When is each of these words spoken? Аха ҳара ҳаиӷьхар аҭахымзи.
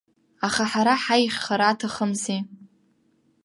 Аха 0.47 0.63
ҳара 0.71 0.93
ҳаиӷьхар 1.03 1.61
аҭахымзи. 1.61 2.39